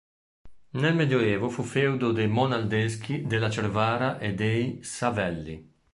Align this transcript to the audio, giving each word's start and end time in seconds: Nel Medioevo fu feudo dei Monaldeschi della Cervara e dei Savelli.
Nel 0.81 0.95
Medioevo 0.95 1.47
fu 1.49 1.61
feudo 1.61 2.11
dei 2.11 2.25
Monaldeschi 2.27 3.27
della 3.27 3.51
Cervara 3.51 4.17
e 4.17 4.33
dei 4.33 4.79
Savelli. 4.81 5.69